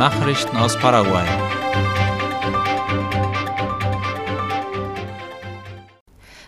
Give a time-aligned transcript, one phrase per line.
[0.00, 1.26] Nachrichten aus Paraguay.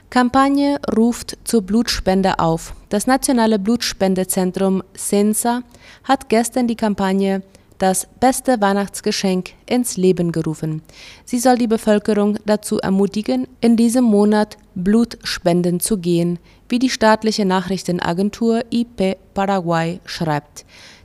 [0.09, 2.73] Kampagne ruft zur Blutspende auf.
[2.89, 5.65] Das nationale Blutspendezentrum Sensa
[6.05, 7.43] hat gestern die Kampagne
[7.77, 10.81] das beste Weihnachtsgeschenk ins Leben gerufen.
[11.27, 16.39] Sie soll die Bevölkerung dazu ermutigen, in diesem Monat Blut spenden zu gehen,
[16.71, 20.65] wie die staatliche Nachrichtenagentur IP Paraguay schreibt.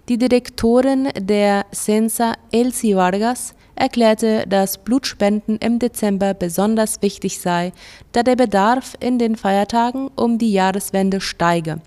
[0.09, 7.73] Die Direktorin der Sensa, Elsie Vargas, erklärte, dass Blutspenden im Dezember besonders wichtig sei,
[8.13, 11.81] da der Bedarf in den Feiertagen um die Jahreswende steige.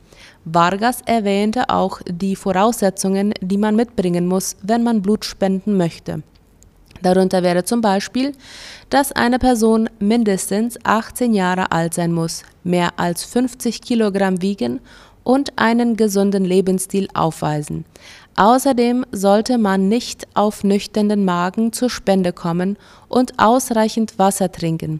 [0.44, 6.22] Vargas erwähnte auch die Voraussetzungen, die man mitbringen muss, wenn man Blut spenden möchte.
[7.00, 8.32] Darunter wäre zum Beispiel,
[8.90, 14.80] dass eine Person mindestens 18 Jahre alt sein muss, mehr als 50 Kilogramm wiegen
[15.24, 17.84] und einen gesunden Lebensstil aufweisen.
[18.36, 24.98] Außerdem sollte man nicht auf nüchternen Magen zur Spende kommen und ausreichend Wasser trinken.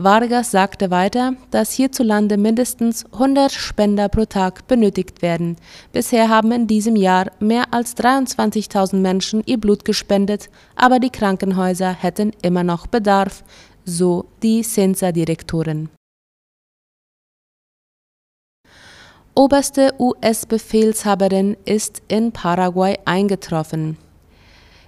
[0.00, 5.56] Vargas sagte weiter, dass hierzulande mindestens 100 Spender pro Tag benötigt werden.
[5.92, 11.92] Bisher haben in diesem Jahr mehr als 23.000 Menschen ihr Blut gespendet, aber die Krankenhäuser
[11.92, 13.42] hätten immer noch Bedarf,
[13.84, 15.88] so die Sensa-Direktorin.
[19.38, 23.96] Oberste US-Befehlshaberin ist in Paraguay eingetroffen.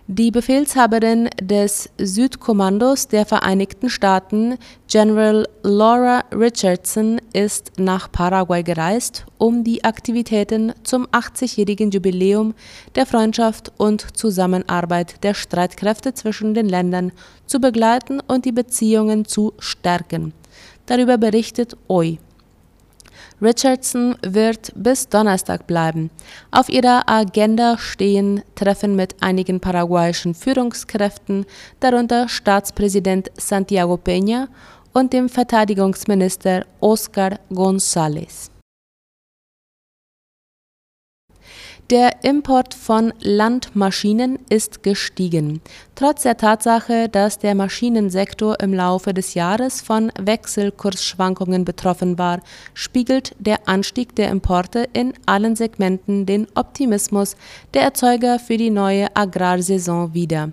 [0.09, 9.63] Die Befehlshaberin des Südkommandos der Vereinigten Staaten, General Laura Richardson, ist nach Paraguay gereist, um
[9.63, 12.55] die Aktivitäten zum 80-jährigen Jubiläum
[12.97, 17.13] der Freundschaft und Zusammenarbeit der Streitkräfte zwischen den Ländern
[17.47, 20.33] zu begleiten und die Beziehungen zu stärken.
[20.87, 22.19] Darüber berichtet OI.
[23.41, 26.11] Richardson wird bis Donnerstag bleiben.
[26.51, 31.47] Auf ihrer Agenda stehen Treffen mit einigen paraguayischen Führungskräften,
[31.81, 34.49] darunter Staatspräsident Santiago Peña
[34.93, 38.51] und dem Verteidigungsminister Oscar González.
[41.91, 45.61] Der Import von Landmaschinen ist gestiegen.
[45.97, 52.43] Trotz der Tatsache, dass der Maschinensektor im Laufe des Jahres von Wechselkursschwankungen betroffen war,
[52.75, 57.35] spiegelt der Anstieg der Importe in allen Segmenten den Optimismus
[57.75, 60.53] der Erzeuger für die neue Agrarsaison wider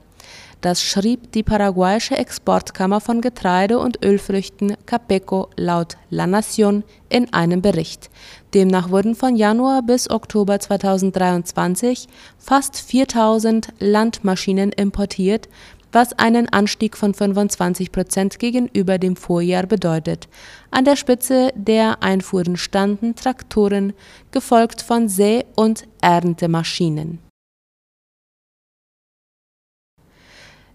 [0.62, 7.62] das schrieb die paraguayische Exportkammer von Getreide und Ölfrüchten Capeco laut La Nación in einem
[7.62, 8.09] Bericht.
[8.53, 12.07] Demnach wurden von Januar bis Oktober 2023
[12.40, 15.47] fast 4000 Landmaschinen importiert,
[15.91, 20.28] was einen Anstieg von 25 Prozent gegenüber dem Vorjahr bedeutet.
[20.72, 23.94] An der Spitze der Einfuhren standen Traktoren,
[24.31, 27.27] gefolgt von Säe- und Erntemaschinen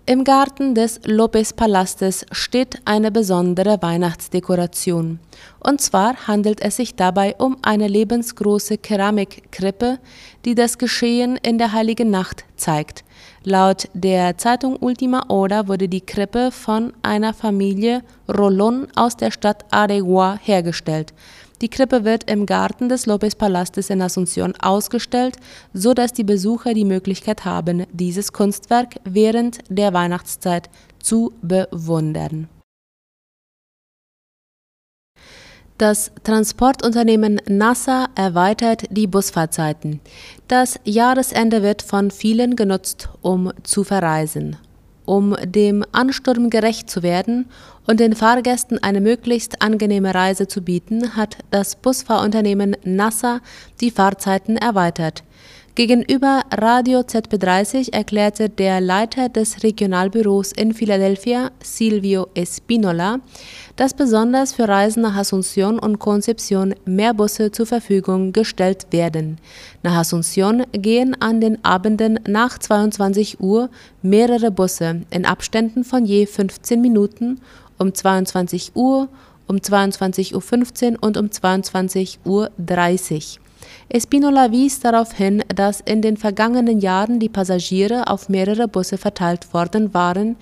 [0.04, 5.20] Im Garten des Lopez-Palastes steht eine besondere Weihnachtsdekoration.
[5.60, 10.00] Und zwar handelt es sich dabei um eine lebensgroße Keramikkrippe,
[10.44, 13.04] die das Geschehen in der Heiligen Nacht zeigt.
[13.44, 19.64] Laut der Zeitung Ultima Hora wurde die Krippe von einer Familie Rolón aus der Stadt
[19.70, 21.14] Aregua hergestellt.
[21.62, 25.36] Die Krippe wird im Garten des Lopez-Palastes in Asunción ausgestellt,
[25.72, 30.68] so dass die Besucher die Möglichkeit haben, dieses Kunstwerk während der Weihnachtszeit
[31.00, 32.48] zu bewundern.
[35.78, 40.00] Das Transportunternehmen NASA erweitert die Busfahrzeiten.
[40.48, 44.56] Das Jahresende wird von vielen genutzt, um zu verreisen.
[45.12, 47.44] Um dem Ansturm gerecht zu werden
[47.86, 53.40] und den Fahrgästen eine möglichst angenehme Reise zu bieten, hat das Busfahrunternehmen NASA
[53.82, 55.22] die Fahrzeiten erweitert.
[55.74, 63.20] Gegenüber Radio ZB30 erklärte der Leiter des Regionalbüros in Philadelphia, Silvio Espinola,
[63.76, 69.38] dass besonders für Reisen nach Asunción und Concepción mehr Busse zur Verfügung gestellt werden.
[69.82, 73.70] Nach Asunción gehen an den Abenden nach 22 Uhr
[74.02, 77.40] mehrere Busse in Abständen von je 15 Minuten
[77.78, 79.08] um 22 Uhr,
[79.46, 82.50] um 22.15 Uhr und um 22.30 Uhr.
[83.94, 89.52] Espinola wies darauf hin, dass in den vergangenen Jahren die Passagiere auf mehrere Busse verteilt
[89.52, 90.36] worden waren,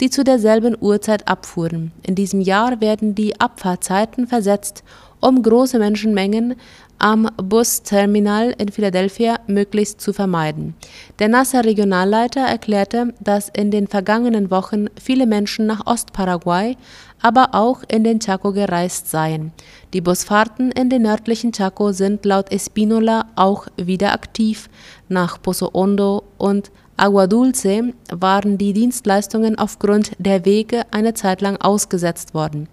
[0.00, 1.92] die zu derselben Uhrzeit abfuhren.
[2.02, 4.84] In diesem Jahr werden die Abfahrtzeiten versetzt,
[5.20, 6.54] um große Menschenmengen
[6.98, 10.74] am Busterminal in Philadelphia möglichst zu vermeiden.
[11.18, 16.78] Der NASA-Regionalleiter erklärte, dass in den vergangenen Wochen viele Menschen nach Ostparaguay,
[17.20, 19.52] aber auch in den Chaco gereist seien.
[19.94, 24.68] Die Busfahrten in den nördlichen Chaco sind laut Espinola auch wieder aktiv
[25.08, 31.60] nach Pozo Hondo und Agua Dulce waren die Dienstleistungen aufgrund der Wege eine Zeit lang
[31.60, 32.68] ausgesetzt worden.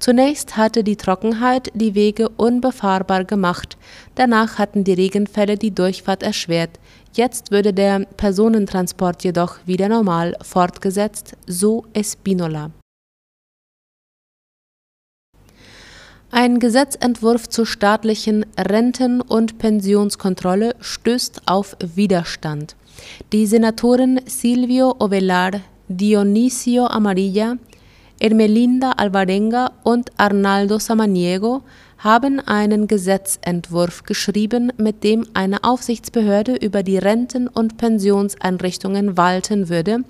[0.00, 3.78] Zunächst hatte die Trockenheit die Wege unbefahrbar gemacht,
[4.14, 6.78] danach hatten die Regenfälle die Durchfahrt erschwert.
[7.14, 12.70] Jetzt würde der Personentransport jedoch wieder normal fortgesetzt, so Espinola.
[16.32, 22.74] Ein Gesetzentwurf zur staatlichen Renten- und Pensionskontrolle stößt auf Widerstand.
[23.32, 27.58] Die Senatoren Silvio Ovelar, Dionisio Amarilla,
[28.18, 31.62] Ermelinda Alvarenga und Arnaldo Samaniego
[31.98, 40.00] haben einen Gesetzentwurf geschrieben, mit dem eine Aufsichtsbehörde über die Renten- und Pensionseinrichtungen walten würde,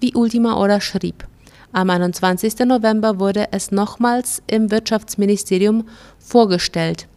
[0.00, 1.26] wie Ultima Hora schrieb.
[1.74, 2.58] Am 21.
[2.66, 5.84] November wurde es nochmals im Wirtschaftsministerium
[6.18, 7.08] vorgestellt.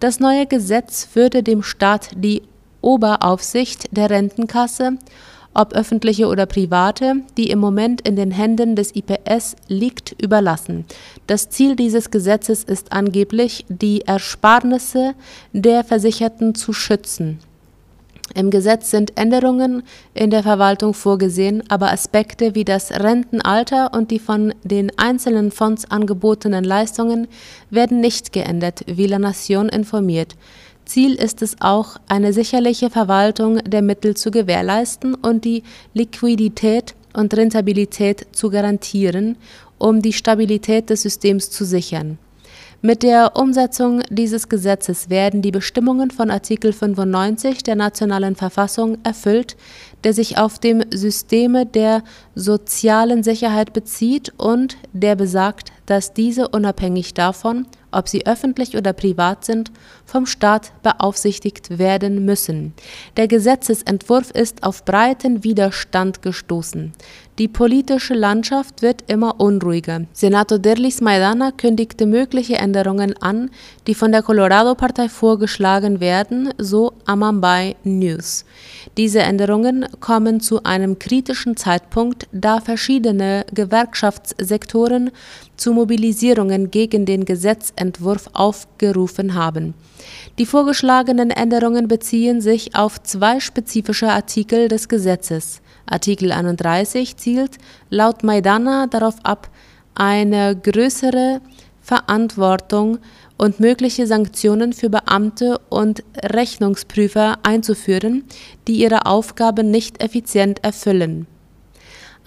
[0.00, 2.42] Das neue Gesetz würde dem Staat die
[2.82, 4.98] Oberaufsicht der Rentenkasse,
[5.54, 10.84] ob öffentliche oder private, die im Moment in den Händen des IPS liegt, überlassen.
[11.26, 15.14] Das Ziel dieses Gesetzes ist angeblich, die Ersparnisse
[15.54, 17.38] der Versicherten zu schützen.
[18.36, 24.18] Im Gesetz sind Änderungen in der Verwaltung vorgesehen, aber Aspekte wie das Rentenalter und die
[24.18, 27.28] von den einzelnen Fonds angebotenen Leistungen
[27.70, 30.36] werden nicht geändert, wie La Nation informiert.
[30.84, 35.62] Ziel ist es auch, eine sicherliche Verwaltung der Mittel zu gewährleisten und die
[35.94, 39.38] Liquidität und Rentabilität zu garantieren,
[39.78, 42.18] um die Stabilität des Systems zu sichern
[42.82, 49.56] mit der Umsetzung dieses Gesetzes werden die Bestimmungen von Artikel 95 der Nationalen Verfassung erfüllt,
[50.06, 52.04] der sich auf dem Systeme der
[52.36, 59.44] sozialen Sicherheit bezieht und der besagt, dass diese unabhängig davon, ob sie öffentlich oder privat
[59.44, 59.72] sind,
[60.04, 62.74] vom Staat beaufsichtigt werden müssen.
[63.16, 66.92] Der Gesetzesentwurf ist auf breiten Widerstand gestoßen.
[67.38, 70.02] Die politische Landschaft wird immer unruhiger.
[70.12, 73.50] Senator Derlis Maidana kündigte mögliche Änderungen an,
[73.86, 78.44] die von der Colorado-Partei vorgeschlagen werden, so Amambay News.
[78.96, 85.10] Diese Änderungen kommen zu einem kritischen Zeitpunkt, da verschiedene Gewerkschaftssektoren
[85.56, 89.74] zu Mobilisierungen gegen den Gesetzentwurf aufgerufen haben.
[90.38, 95.62] Die vorgeschlagenen Änderungen beziehen sich auf zwei spezifische Artikel des Gesetzes.
[95.86, 97.58] Artikel 31 zielt
[97.90, 99.48] laut Maidana darauf ab,
[99.94, 101.40] eine größere
[101.80, 102.98] Verantwortung
[103.38, 108.24] und mögliche Sanktionen für Beamte und Rechnungsprüfer einzuführen,
[108.66, 111.26] die ihre Aufgabe nicht effizient erfüllen.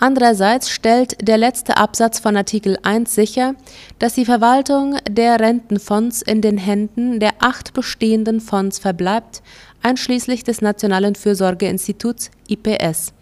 [0.02, 3.56] Andererseits stellt der letzte Absatz von Artikel 1 sicher,
[4.00, 9.42] dass die Verwaltung der Rentenfonds in den Händen der acht bestehenden Fonds verbleibt,
[9.84, 13.14] einschließlich des Nationalen Fürsorgeinstituts IPS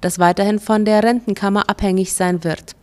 [0.00, 2.75] das weiterhin von der Rentenkammer abhängig sein wird.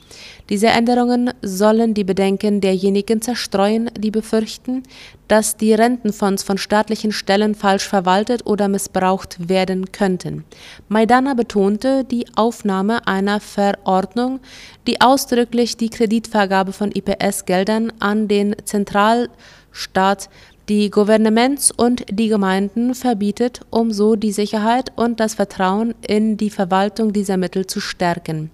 [0.50, 4.84] Diese Änderungen sollen die Bedenken derjenigen zerstreuen, die befürchten,
[5.28, 10.44] dass die Rentenfonds von staatlichen Stellen falsch verwaltet oder missbraucht werden könnten.
[10.90, 14.40] Maidana betonte die Aufnahme einer Verordnung,
[14.86, 20.30] die ausdrücklich die Kreditvergabe von IPS-Geldern an den Zentralstaat
[20.70, 26.50] die Gouvernements und die Gemeinden verbietet, um so die Sicherheit und das Vertrauen in die
[26.50, 28.50] Verwaltung dieser Mittel zu stärken.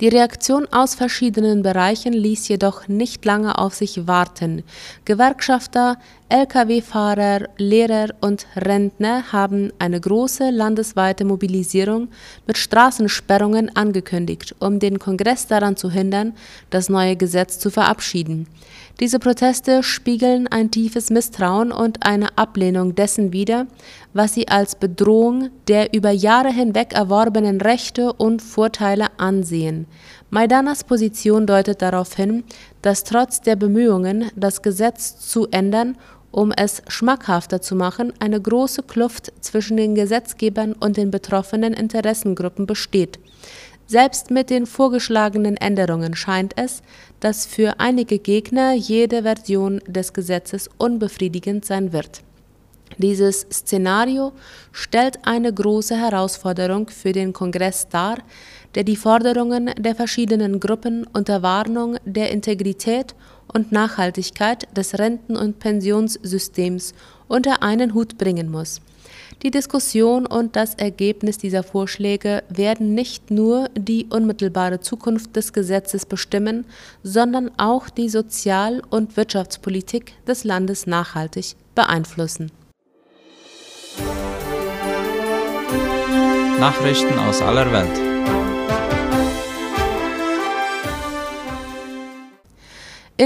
[0.00, 4.62] Die Reaktion aus verschiedenen Bereichen ließ jedoch nicht lange auf sich warten.
[5.06, 5.96] Gewerkschafter,
[6.28, 12.08] Lkw-Fahrer, Lehrer und Rentner haben eine große landesweite Mobilisierung
[12.48, 16.34] mit Straßensperrungen angekündigt, um den Kongress daran zu hindern,
[16.70, 18.48] das neue Gesetz zu verabschieden.
[18.98, 23.68] Diese Proteste spiegeln ein tiefes Misstrauen und eine Ablehnung dessen wider,
[24.12, 29.86] was sie als Bedrohung der über Jahre hinweg erworbenen Rechte und Vorteile ansehen.
[30.30, 32.42] Maidanas Position deutet darauf hin,
[32.82, 35.96] dass trotz der Bemühungen, das Gesetz zu ändern,
[36.36, 42.66] um es schmackhafter zu machen, eine große Kluft zwischen den Gesetzgebern und den betroffenen Interessengruppen
[42.66, 43.18] besteht.
[43.86, 46.82] Selbst mit den vorgeschlagenen Änderungen scheint es,
[47.20, 52.20] dass für einige Gegner jede Version des Gesetzes unbefriedigend sein wird.
[52.98, 54.32] Dieses Szenario
[54.72, 58.18] stellt eine große Herausforderung für den Kongress dar,
[58.74, 63.14] der die Forderungen der verschiedenen Gruppen unter Warnung der Integrität
[63.52, 66.94] und Nachhaltigkeit des Renten- und Pensionssystems
[67.28, 68.80] unter einen Hut bringen muss.
[69.42, 76.06] Die Diskussion und das Ergebnis dieser Vorschläge werden nicht nur die unmittelbare Zukunft des Gesetzes
[76.06, 76.64] bestimmen,
[77.02, 82.50] sondern auch die Sozial- und Wirtschaftspolitik des Landes nachhaltig beeinflussen.
[86.58, 88.55] Nachrichten aus aller Welt.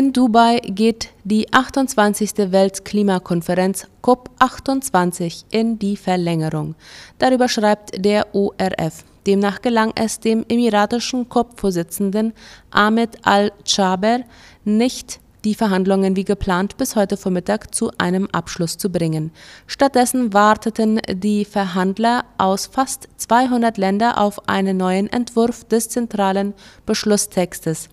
[0.00, 2.50] In Dubai geht die 28.
[2.50, 6.75] Weltklimakonferenz COP28 in die Verlängerung.
[7.19, 9.04] Darüber schreibt der ORF.
[9.26, 12.33] Demnach gelang es dem emiratischen COP-Vorsitzenden
[12.71, 14.21] Ahmed al-Chaber
[14.64, 19.33] nicht, die Verhandlungen wie geplant bis heute Vormittag zu einem Abschluss zu bringen.
[19.66, 26.54] Stattdessen warteten die Verhandler aus fast 200 Ländern auf einen neuen Entwurf des zentralen
[26.87, 27.90] Beschlusstextes.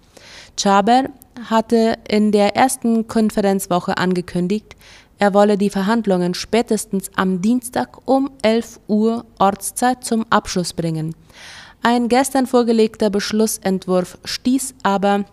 [0.58, 1.10] Chaber
[1.50, 4.76] hatte in der ersten Konferenzwoche angekündigt,
[5.20, 11.16] er wolle die Verhandlungen spätestens am Dienstag um 11 Uhr Ortszeit zum Abschluss bringen.
[11.82, 15.26] Ein gestern vorgelegter Beschlussentwurf stieß aber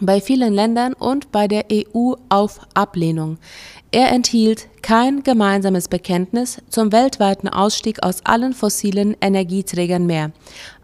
[0.00, 3.38] bei vielen Ländern und bei der EU auf Ablehnung.
[3.92, 10.32] Er enthielt kein gemeinsames Bekenntnis zum weltweiten Ausstieg aus allen fossilen Energieträgern mehr,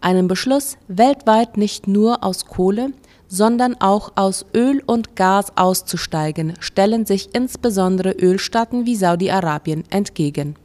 [0.01, 2.91] einen Beschluss, weltweit nicht nur aus Kohle,
[3.27, 10.55] sondern auch aus Öl und Gas auszusteigen, stellen sich insbesondere Ölstaaten wie Saudi-Arabien entgegen.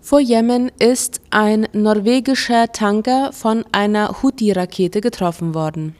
[0.00, 5.94] Vor Jemen ist ein norwegischer Tanker von einer Houthi-Rakete getroffen worden.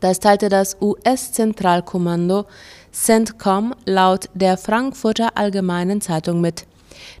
[0.00, 2.44] Das teilte das US-Zentralkommando
[2.92, 6.66] CENTCOM laut der Frankfurter Allgemeinen Zeitung mit.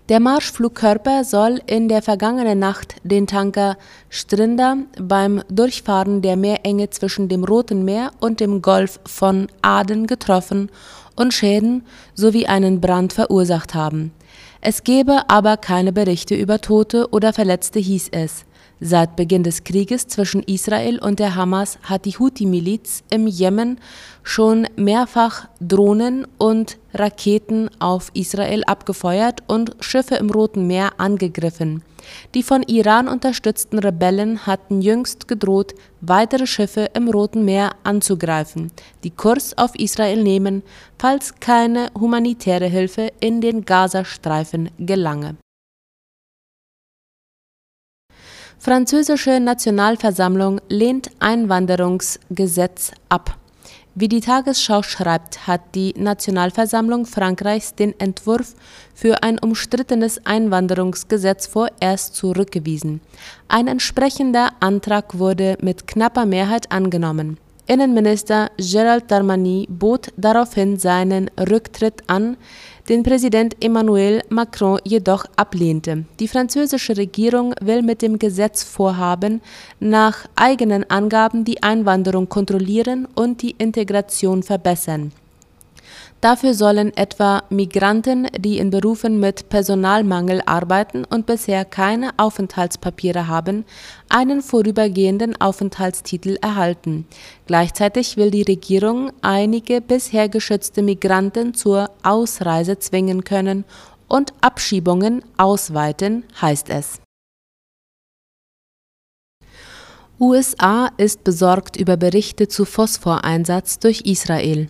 [0.08, 3.76] Der Marschflugkörper soll in der vergangenen Nacht den Tanker
[4.08, 10.70] Strinder beim Durchfahren der Meerenge zwischen dem Roten Meer und dem Golf von Aden getroffen
[11.16, 14.12] und Schäden sowie einen Brand verursacht haben.
[14.60, 18.44] Es gebe aber keine Berichte über Tote oder Verletzte, hieß es.
[18.80, 23.80] Seit Beginn des Krieges zwischen Israel und der Hamas hat die Houthi-Miliz im Jemen
[24.22, 31.82] schon mehrfach Drohnen und Raketen auf Israel abgefeuert und Schiffe im Roten Meer angegriffen.
[32.34, 38.70] Die von Iran unterstützten Rebellen hatten jüngst gedroht, weitere Schiffe im Roten Meer anzugreifen,
[39.04, 40.62] die Kurs auf Israel nehmen,
[40.98, 45.36] falls keine humanitäre Hilfe in den Gazastreifen gelange
[48.66, 53.36] Französische Nationalversammlung lehnt Einwanderungsgesetz ab.
[53.94, 58.56] Wie die Tagesschau schreibt, hat die Nationalversammlung Frankreichs den Entwurf
[58.92, 63.00] für ein umstrittenes Einwanderungsgesetz vorerst zurückgewiesen.
[63.46, 67.38] Ein entsprechender Antrag wurde mit knapper Mehrheit angenommen.
[67.68, 72.36] Innenminister Gerald Darmanin bot daraufhin seinen Rücktritt an,
[72.88, 76.04] den Präsident Emmanuel Macron jedoch ablehnte.
[76.20, 79.40] Die französische Regierung will mit dem Gesetzvorhaben
[79.80, 85.12] nach eigenen Angaben die Einwanderung kontrollieren und die Integration verbessern
[86.20, 93.64] Dafür sollen etwa Migranten, die in Berufen mit Personalmangel arbeiten und bisher keine Aufenthaltspapiere haben,
[94.08, 97.06] einen vorübergehenden Aufenthaltstitel erhalten.
[97.46, 103.64] Gleichzeitig will die Regierung einige bisher geschützte Migranten zur Ausreise zwingen können
[104.08, 107.00] und Abschiebungen ausweiten, heißt es.
[110.18, 114.68] USA ist besorgt über Berichte zu Phosphoreinsatz durch Israel.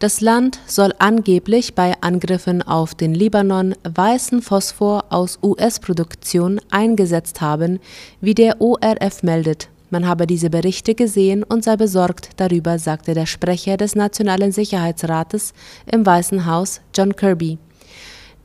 [0.00, 7.80] Das Land soll angeblich bei Angriffen auf den Libanon weißen Phosphor aus US-Produktion eingesetzt haben,
[8.22, 9.68] wie der ORF meldet.
[9.90, 15.52] Man habe diese Berichte gesehen und sei besorgt darüber, sagte der Sprecher des Nationalen Sicherheitsrates
[15.84, 17.58] im Weißen Haus, John Kirby.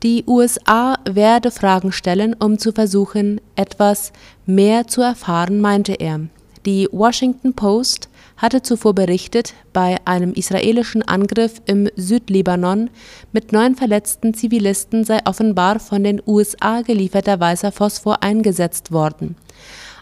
[0.02, 4.12] Die USA werde Fragen stellen, um zu versuchen, etwas
[4.44, 6.20] mehr zu erfahren, meinte er.
[6.66, 12.90] Die Washington Post hatte zuvor berichtet, bei einem israelischen Angriff im Südlibanon
[13.30, 19.36] mit neun verletzten Zivilisten sei offenbar von den USA gelieferter weißer Phosphor eingesetzt worden.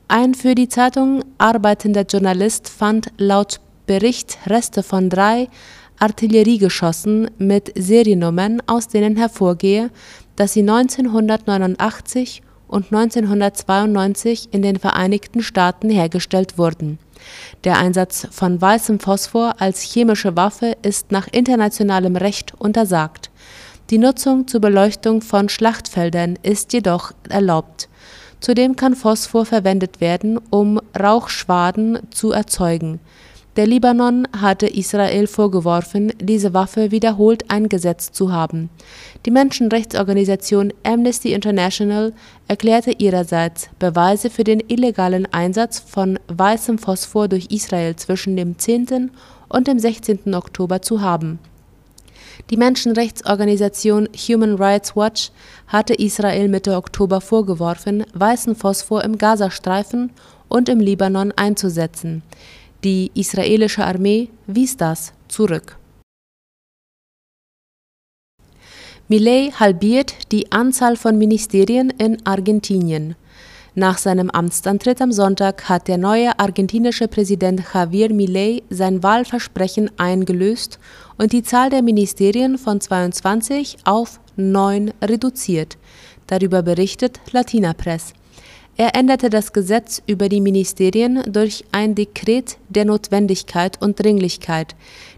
[0.09, 5.49] Ein für die Zeitung arbeitender Journalist fand laut Bericht Reste von drei
[5.99, 9.91] Artilleriegeschossen mit Seriennummern, aus denen hervorgehe,
[10.37, 12.43] dass sie 1989
[12.75, 16.99] und 1992 in den Vereinigten Staaten hergestellt wurden
[17.65, 23.31] der Einsatz von weißem Phosphor als chemische Waffe ist nach internationalem Recht untersagt.
[23.91, 27.89] Die Nutzung zur Beleuchtung von Schlachtfeldern ist jedoch erlaubt.
[28.41, 33.01] Zudem kann Phosphor verwendet werden, um Rauchschwaden zu erzeugen
[33.57, 38.69] der Libanon hatte Israel vorgeworfen, diese Waffe wiederholt eingesetzt zu haben.
[39.27, 42.13] Die Menschenrechtsorganisation Amnesty International
[42.49, 49.13] erklärte ihrerseits, Beweise für den illegalen Einsatz von weißem Phosphor durch Israel zwischen dem 10.
[49.49, 50.35] und dem 16.
[50.35, 51.39] Oktober zu haben.
[52.51, 55.31] Die Menschenrechtsorganisation Human Rights Watch
[55.69, 60.11] hatte Israel Mitte Oktober vorgeworfen, weißen Phosphor im Gazastreifen
[60.49, 62.23] und im Libanon einzusetzen.
[62.85, 65.79] Die israelische Armee wies das zurück.
[69.09, 73.17] Millet halbiert die Anzahl von Ministerien in Argentinien.
[73.75, 80.79] Nach seinem Amtsantritt am Sonntag hat der neue argentinische Präsident Javier Milei sein Wahlversprechen eingelöst
[81.17, 85.79] und die Zahl der Ministerien von 22 auf 9 reduziert.
[86.27, 88.13] Darüber berichtet Latina Press.
[88.77, 94.75] Er änderte das Gesetz über die Ministerien durch ein Dekret der Notwendigkeit und Dringlichkeit.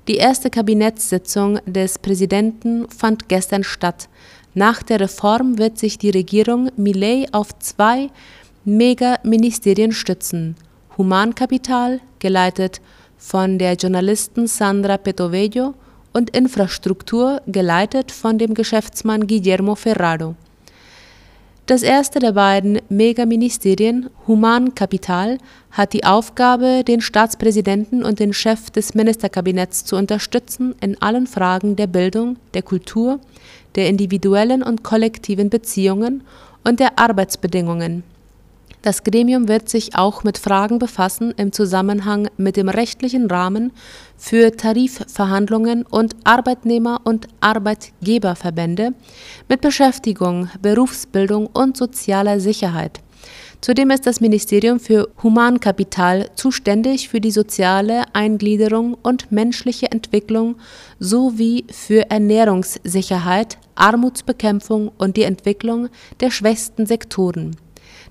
[0.08, 4.10] Die erste Kabinettssitzung des Präsidenten fand gestern statt.
[4.52, 8.10] Nach der Reform wird sich die Regierung Millet auf zwei
[8.66, 10.56] Mega-Ministerien stützen.
[10.98, 12.82] Humankapital, geleitet
[13.16, 15.74] von der Journalistin Sandra Petovello,
[16.12, 20.34] und Infrastruktur, geleitet von dem Geschäftsmann Guillermo Ferraro.
[21.66, 25.38] Das erste der beiden Megaministerien, Humankapital,
[25.72, 31.74] hat die Aufgabe, den Staatspräsidenten und den Chef des Ministerkabinetts zu unterstützen in allen Fragen
[31.74, 33.18] der Bildung, der Kultur,
[33.74, 36.22] der individuellen und kollektiven Beziehungen
[36.62, 38.04] und der Arbeitsbedingungen
[38.86, 43.72] das Gremium wird sich auch mit Fragen befassen im Zusammenhang mit dem rechtlichen Rahmen
[44.16, 48.92] für Tarifverhandlungen und Arbeitnehmer- und Arbeitgeberverbände,
[49.48, 53.00] mit Beschäftigung, Berufsbildung und sozialer Sicherheit.
[53.60, 60.54] Zudem ist das Ministerium für Humankapital zuständig für die soziale Eingliederung und menschliche Entwicklung
[61.00, 65.88] sowie für Ernährungssicherheit, Armutsbekämpfung und die Entwicklung
[66.20, 67.56] der schwächsten Sektoren.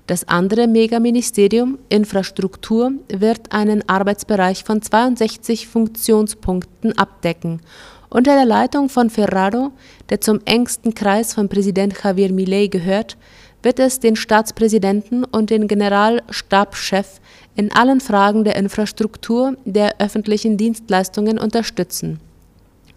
[0.06, 7.60] Das andere Megaministerium Infrastruktur wird einen Arbeitsbereich von 62 Funktionspunkten abdecken.
[8.08, 9.72] Unter der Leitung von Ferraro,
[10.08, 13.16] der zum engsten Kreis von Präsident Javier Milei gehört,
[13.64, 17.20] wird es den Staatspräsidenten und den Generalstabschef
[17.56, 22.20] in allen Fragen der Infrastruktur der öffentlichen Dienstleistungen unterstützen.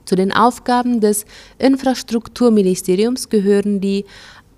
[0.05, 1.25] Zu den Aufgaben des
[1.59, 4.05] Infrastrukturministeriums gehören die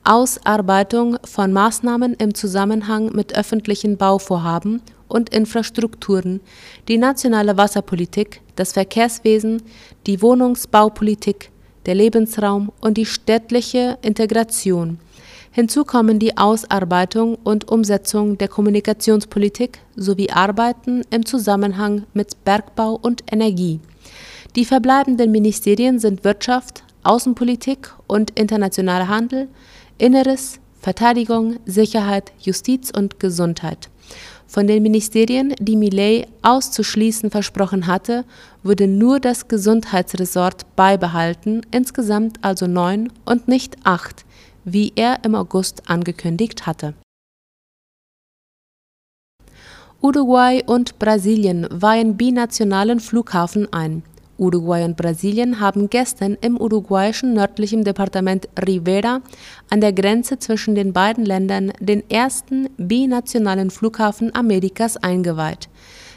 [0.03, 6.41] Ausarbeitung von Maßnahmen im Zusammenhang mit öffentlichen Bauvorhaben und Infrastrukturen,
[6.87, 9.61] die nationale Wasserpolitik, das Verkehrswesen,
[10.07, 11.51] die Wohnungsbaupolitik,
[11.85, 14.97] der Lebensraum und die städtliche Integration.
[15.51, 23.23] Hinzu kommen die Ausarbeitung und Umsetzung der Kommunikationspolitik sowie Arbeiten im Zusammenhang mit Bergbau und
[23.31, 23.81] Energie.
[24.55, 29.47] Die verbleibenden Ministerien sind Wirtschaft, Außenpolitik und internationaler Handel,
[29.97, 33.89] Inneres, Verteidigung, Sicherheit, Justiz und Gesundheit.
[34.47, 38.25] Von den Ministerien, die Millet auszuschließen versprochen hatte,
[38.63, 44.25] wurde nur das Gesundheitsresort beibehalten, insgesamt also neun und nicht acht,
[44.65, 46.95] wie er im August angekündigt hatte.
[50.01, 54.03] Uruguay und Brasilien weihen binationalen Flughafen ein.
[54.41, 59.21] Uruguay und Brasilien haben gestern im uruguayischen nördlichen Departement Rivera
[59.69, 65.69] an der Grenze zwischen den beiden Ländern den ersten binationalen Flughafen Amerikas eingeweiht.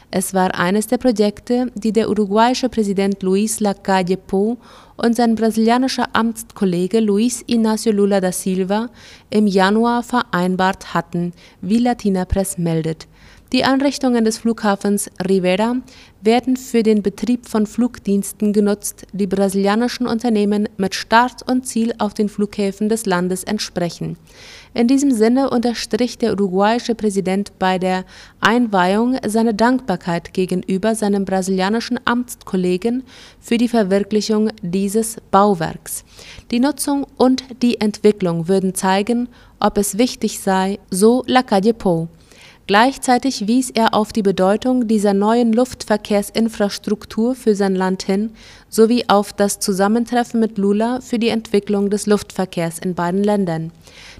[0.09, 4.57] Es war eines der Projekte, die der uruguayische Präsident Luis Lacalle Pou
[4.97, 8.89] und sein brasilianischer Amtskollege Luis Inácio Lula da Silva
[9.29, 13.07] im Januar vereinbart hatten, wie Latina Press meldet.
[13.51, 15.75] Die Einrichtungen des Flughafens Rivera
[16.21, 22.15] werden für den Betrieb von Flugdiensten genutzt, die brasilianischen Unternehmen mit Start und Ziel auf
[22.15, 24.17] den Flughäfen des Landes entsprechen.
[24.73, 28.03] In diesem Sinne unterstrich der uruguayische Präsident bei der
[28.39, 33.03] Einweihung seine Dankbarkeit gegenüber seinem brasilianischen Amtskollegen
[33.39, 36.03] für die Verwirklichung dieses Bauwerks.
[36.49, 39.29] Die Nutzung und die Entwicklung würden zeigen,
[39.59, 42.07] ob es wichtig sei, so Lacalle Pou.
[42.67, 48.31] Gleichzeitig wies er auf die Bedeutung dieser neuen Luftverkehrsinfrastruktur für sein Land hin
[48.69, 53.71] sowie auf das Zusammentreffen mit Lula für die Entwicklung des Luftverkehrs in beiden Ländern.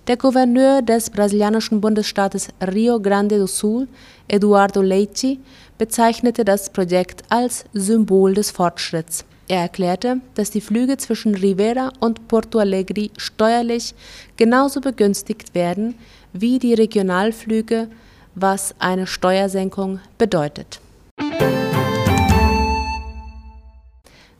[0.06, 3.88] Der Gouverneur des brasilianischen Bundesstaates Rio Grande do Sul,
[4.28, 5.38] Eduardo Leite,
[5.80, 9.26] bezeichnete das Projekt als Symbol des Fortschritts.
[9.48, 13.96] Er erklärte, dass die Flüge zwischen Rivera und Porto Alegre steuerlich
[14.38, 15.96] genauso begünstigt werden
[16.32, 17.88] wie die Regionalflüge
[18.36, 20.80] was eine Steuersenkung bedeutet.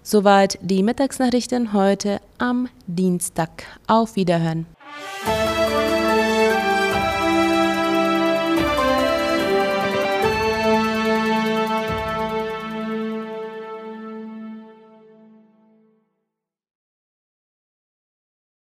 [0.03, 3.63] Soweit die Mittagsnachrichten heute am Dienstag.
[3.88, 4.67] Auf Wiederhören.